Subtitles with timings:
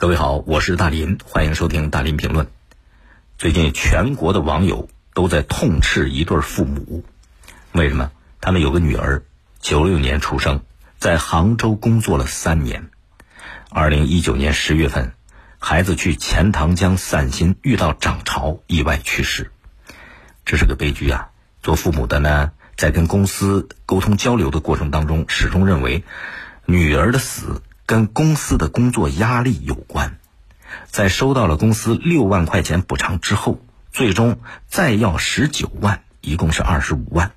[0.00, 2.46] 各位好，我是大林，欢迎收听大林评论。
[3.36, 7.02] 最近全国的网友都在痛斥一对父母，
[7.72, 8.12] 为什么？
[8.40, 9.24] 他们有个女儿，
[9.58, 10.62] 九六年出生，
[11.00, 12.90] 在杭州工作了三年。
[13.70, 15.14] 二零一九年十月份，
[15.58, 19.50] 孩子去钱塘江散心，遇到涨潮，意外去世。
[20.44, 21.30] 这是个悲剧啊！
[21.60, 26.04] 做父母的呢，在跟公司沟通交流的过程当中，始终认为
[26.66, 27.62] 女儿的死。
[27.88, 30.18] 跟公司的工作压力有关，
[30.90, 37.32] 在收到了公司六万块钱补偿之后，最终再要十九万，一共是二十五万。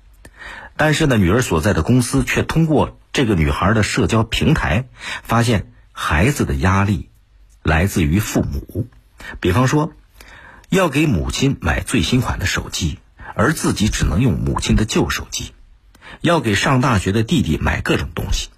[0.76, 4.84] 但是呢，女儿所在的公司却通过这个女孩的社交平台，
[5.22, 7.08] 发现孩子的压力
[7.62, 8.88] 来自于父母，
[9.40, 9.94] 比方说
[10.68, 12.98] 要给母亲买最新款的手机，
[13.34, 15.54] 而自己只能用母亲的旧手机；
[16.20, 18.50] 要给上大学的弟弟买各种东西。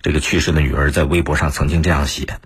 [0.00, 2.38] 这个去世的女儿在微博上曾经这样写：“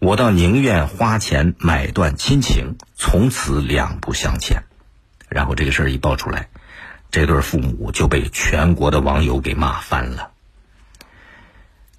[0.00, 4.62] 我倒宁愿花钱买断亲情，从此两不相欠。”
[5.28, 6.48] 然后这个事儿一爆出来，
[7.10, 10.30] 这对父母就被全国的网友给骂翻了。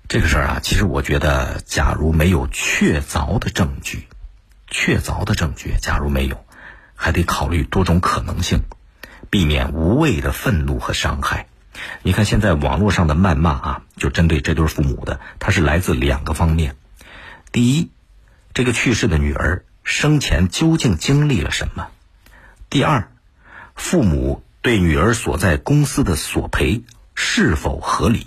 [0.08, 4.08] 这个事儿啊，其实我觉得，假如没有确凿的证据，
[4.72, 6.46] 确凿的证据，假如没有，
[6.96, 8.64] 还得考虑多种可能性，
[9.30, 11.48] 避免无谓的愤怒和伤害。
[12.04, 16.76] 你看，现在网络上的谩骂啊，就针对这对父母的，它是来自两个方面。
[17.52, 17.92] 第一，
[18.54, 21.88] 这个去世的女儿生前究竟经历了什么？
[22.70, 23.10] 第二，
[23.76, 26.84] 父母对女儿所在公司的索赔
[27.16, 28.26] 是否合理？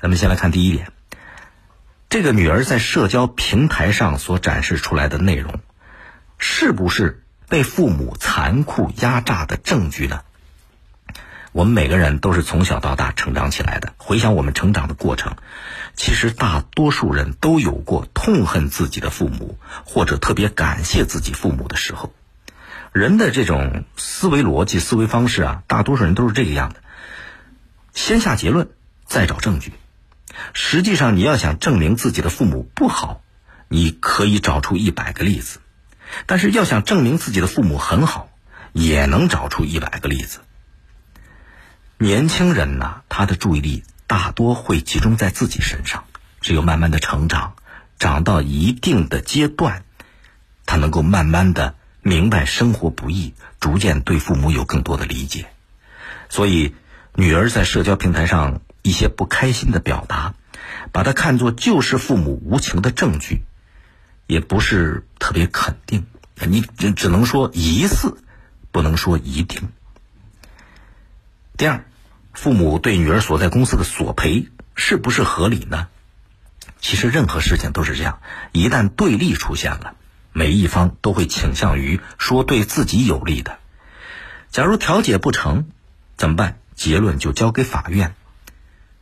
[0.00, 0.92] 咱们先来看第一点，
[2.10, 5.60] 这个女儿在社交平台上所展示出来的内容，
[6.38, 10.22] 是不是被父母残酷压榨的证据呢？
[11.54, 13.92] 我们每个人都是从小到大成长起来的。
[13.96, 15.36] 回想我们成长的过程，
[15.94, 22.12] 其实大多数人都有过痛恨自己的父母，或者特别感谢自己父母的时候。
[22.90, 26.82] 人的这种思维逻辑、思维方式啊，大多数人都是这个样的：
[27.92, 28.70] 先下结论，
[29.06, 29.74] 再找证据。
[30.54, 33.20] 实际上，你要想证明自己的父母不好，
[33.68, 35.60] 你可以找出一百个例子；
[36.26, 38.28] 但是要想证明自己的父母很好，
[38.72, 40.40] 也能找出一百个例子。
[41.98, 46.04] 年轻人呢，他的注意力大多会集中在自己身上。
[46.40, 47.54] 只有慢慢的成长，
[47.98, 49.84] 长到一定的阶段，
[50.66, 55.46] 他能够慢慢的明白生活不易，逐渐对父母有更多的理解。
[56.28, 56.74] 所以，
[57.14, 60.34] 女儿在社交平台上一些不开心的表达，
[60.92, 63.40] 把它看作就是父母无情的证据，
[64.26, 66.04] 也不是特别肯定。
[66.46, 68.18] 你只只能说疑似，
[68.70, 69.68] 不能说一定。
[71.56, 71.84] 第二。
[72.32, 75.86] 父母对女儿所在公司的索赔是不是合理呢？
[76.80, 78.18] 其实任何事情都是这样，
[78.50, 79.94] 一旦对立出现了，
[80.32, 83.58] 每一方都会倾向于说对自己有利的。
[84.50, 85.66] 假如调解不成，
[86.16, 86.58] 怎么办？
[86.74, 88.16] 结论就交给法院，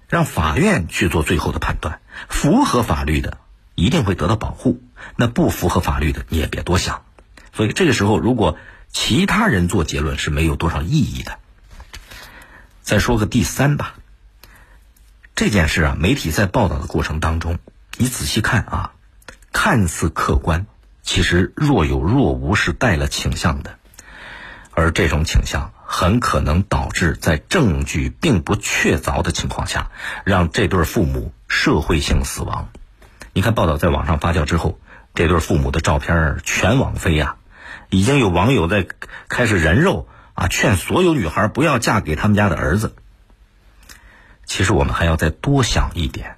[0.09, 2.01] 让法院去做最后的判断。
[2.29, 3.39] 符合法律的
[3.75, 4.83] 一定会得到保护，
[5.17, 7.03] 那不符合法律的你也别多想。
[7.55, 8.59] 所以这个时候，如果
[8.91, 11.39] 其他人做结论是没有多少意义的。
[12.83, 13.95] 再说个第三吧。
[15.35, 17.59] 这件事啊，媒体在报道的过程当中，
[17.97, 18.93] 你仔细看啊，
[19.53, 20.67] 看似客观，
[21.03, 23.79] 其实若有若无是带了倾向的，
[24.73, 29.91] 而这种倾向很可能导致在证据并不确凿的情况下，
[30.25, 32.69] 让这对父母社会性死亡。
[33.33, 34.79] 你看报道在网上发酵之后，
[35.15, 37.37] 这对父母的照片全网飞呀，
[37.89, 38.87] 已经有网友在
[39.29, 40.09] 开始人肉。
[40.35, 40.49] 啊！
[40.49, 42.95] 劝所有女孩不要嫁给他们家的儿子。
[44.45, 46.37] 其实我们还要再多想一点，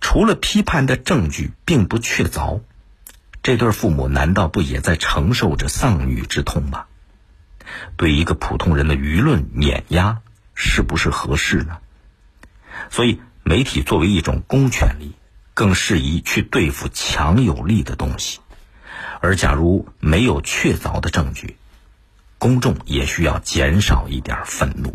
[0.00, 2.60] 除了批判的证据并不确凿，
[3.42, 6.84] 这对父母难道不也在承受着丧女之痛吗？
[7.96, 10.18] 对一个普通人的舆论碾压，
[10.54, 11.78] 是不是合适呢？
[12.90, 15.16] 所以，媒体作为一种公权力，
[15.54, 18.40] 更适宜去对付强有力的东西。
[19.20, 21.56] 而假如没有确凿的证据，
[22.38, 24.90] 公众也需要减少一点愤怒。